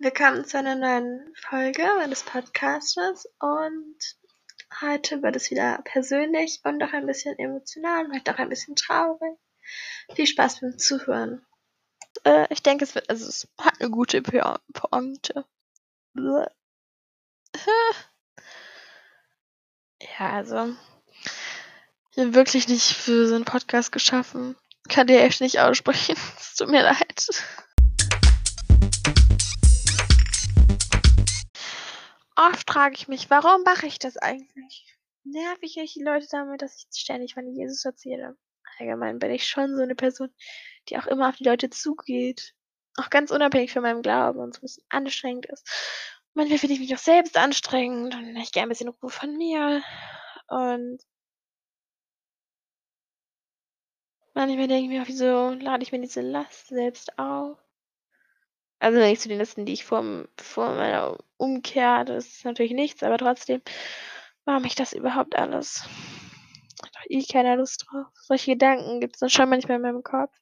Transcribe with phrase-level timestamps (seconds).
[0.00, 3.96] Willkommen zu einer neuen Folge meines Podcastes und
[4.80, 9.38] heute wird es wieder persönlich und auch ein bisschen emotional, vielleicht auch ein bisschen traurig.
[10.12, 11.46] Viel Spaß beim Zuhören.
[12.24, 15.44] Äh, ich denke, es wird, also es hat eine gute Pointe.
[20.18, 20.74] Ja, also
[22.10, 24.56] ich bin wirklich nicht für so einen Podcast geschaffen.
[24.88, 26.16] Kann dir echt nicht aussprechen.
[26.36, 27.28] Es tut mir leid.
[32.36, 34.96] Oft frage ich mich, warum mache ich das eigentlich?
[35.24, 38.36] Nerv ich die Leute damit, dass ich ständig von Jesus erzähle?
[38.78, 40.34] Allgemein bin ich schon so eine Person,
[40.88, 42.54] die auch immer auf die Leute zugeht.
[42.96, 45.66] Auch ganz unabhängig von meinem Glauben und so ein bisschen anstrengend ist.
[46.34, 49.82] Manchmal finde ich mich auch selbst anstrengend und ich gerne ein bisschen Ruhe von mir.
[50.48, 51.00] Und
[54.34, 57.63] manchmal denke ich mir auch, wieso lade ich mir diese Last selbst auf?
[58.84, 63.02] Also nicht zu den Listen, die ich vor, vor meiner Umkehr, das ist natürlich nichts,
[63.02, 63.62] aber trotzdem,
[64.44, 65.84] warum ich das überhaupt alles?
[66.82, 68.08] Hat doch eh keiner Lust drauf.
[68.12, 70.36] Solche Gedanken gibt es dann schon manchmal in meinem Kopf.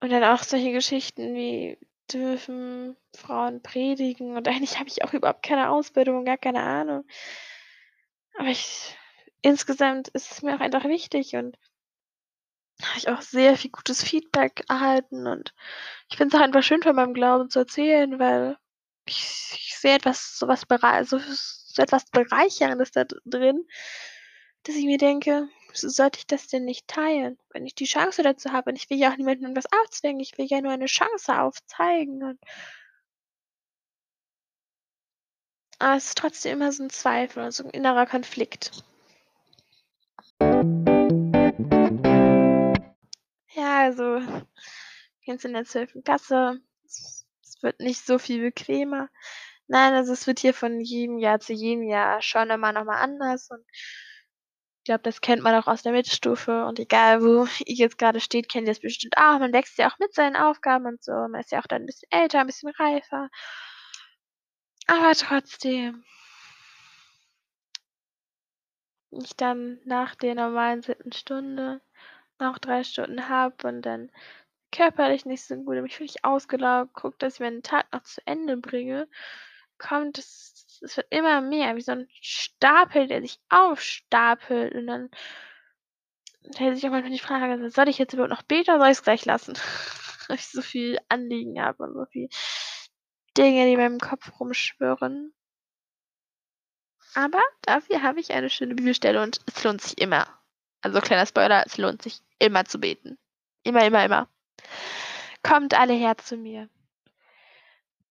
[0.00, 1.78] Und dann auch solche Geschichten wie
[2.12, 7.06] dürfen Frauen predigen und eigentlich habe ich auch überhaupt keine Ausbildung, gar keine Ahnung.
[8.36, 8.98] Aber ich
[9.40, 11.56] insgesamt ist es mir auch einfach wichtig und
[12.86, 15.54] habe ich auch sehr viel gutes Feedback erhalten und
[16.10, 18.56] ich finde es auch einfach schön von meinem Glauben zu erzählen, weil
[19.06, 20.62] ich, ich sehe etwas, so was,
[21.08, 23.66] so, so etwas Bereicherndes da drin,
[24.64, 28.52] dass ich mir denke, sollte ich das denn nicht teilen, wenn ich die Chance dazu
[28.52, 28.70] habe?
[28.70, 32.22] Und ich will ja auch niemandem etwas aufzwingen, ich will ja nur eine Chance aufzeigen.
[32.22, 32.38] Und
[35.78, 38.84] aber es ist trotzdem immer so ein Zweifel, so ein innerer Konflikt.
[43.82, 44.20] Also,
[45.22, 46.04] jetzt in der 12.
[46.04, 47.26] Klasse, es
[47.62, 49.08] wird nicht so viel bequemer.
[49.68, 53.00] Nein, also es wird hier von jedem Jahr zu jedem Jahr schon immer noch mal
[53.00, 53.64] anders und
[54.82, 58.18] ich glaube, das kennt man auch aus der Mittelstufe und egal, wo ihr jetzt gerade
[58.20, 59.38] steht, kennt ihr das bestimmt auch.
[59.38, 61.12] Man wächst ja auch mit seinen Aufgaben und so.
[61.12, 63.30] Man ist ja auch dann ein bisschen älter, ein bisschen reifer.
[64.88, 66.04] Aber trotzdem,
[69.12, 71.80] ich dann nach der normalen siebten Stunde
[72.42, 74.10] noch drei Stunden habe und dann
[74.72, 78.56] körperlich nicht so gut, mich völlig ausgelaugt, gucke, dass ich meinen Tag noch zu Ende
[78.56, 79.08] bringe,
[79.78, 85.10] kommt es, es wird immer mehr, wie so ein Stapel, der sich aufstapelt und dann
[86.54, 88.98] stellt sich auch manchmal die Frage, soll ich jetzt überhaupt noch beten oder soll ich
[88.98, 89.54] es gleich lassen?
[90.28, 92.28] Weil ich so viel Anliegen habe und so viel
[93.36, 95.34] Dinge, die in meinem Kopf rumschwirren.
[97.14, 100.41] Aber dafür habe ich eine schöne Bibelstelle und es lohnt sich immer.
[100.82, 103.18] Also kleiner Spoiler, es lohnt sich immer zu beten.
[103.62, 104.28] Immer, immer, immer.
[105.42, 106.68] Kommt alle her zu mir,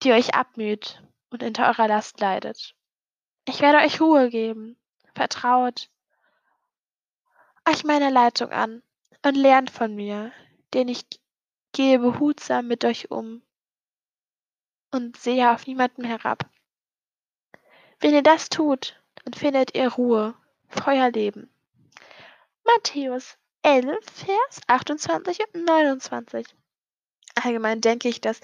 [0.03, 2.75] die euch abmüht und unter eurer Last leidet.
[3.45, 4.77] Ich werde euch Ruhe geben.
[5.13, 5.89] Vertraut
[7.69, 8.81] euch meine Leitung an
[9.23, 10.31] und lernt von mir,
[10.73, 11.05] denn ich
[11.73, 13.43] gehe behutsam mit euch um
[14.91, 16.49] und sehe auf niemanden herab.
[17.99, 20.33] Wenn ihr das tut, dann findet ihr Ruhe
[20.69, 21.50] für euer Leben.
[22.75, 26.45] Matthäus 11, Vers 28 und 29.
[27.35, 28.39] Allgemein denke ich, dass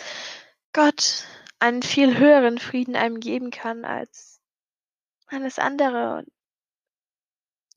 [0.74, 1.26] Gott
[1.60, 4.40] einen viel höheren Frieden einem geben kann als
[5.28, 6.20] alles andere.
[6.20, 6.32] Und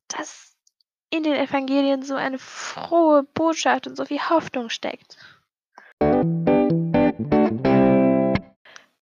[0.08, 0.56] dass
[1.10, 5.16] in den Evangelien so eine frohe Botschaft und so viel Hoffnung steckt.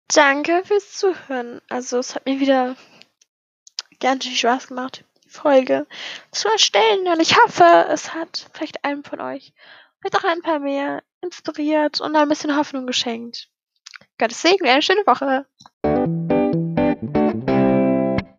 [0.09, 1.61] Danke fürs Zuhören.
[1.69, 2.77] Also es hat mir wieder
[4.01, 5.87] ganz viel Spaß gemacht, Folge
[6.31, 7.09] zu erstellen.
[7.09, 9.53] Und ich hoffe, es hat vielleicht einem von euch,
[10.01, 13.49] vielleicht auch ein paar mehr, inspiriert und ein bisschen Hoffnung geschenkt.
[14.19, 15.47] Gottes Segen, eine schöne Woche.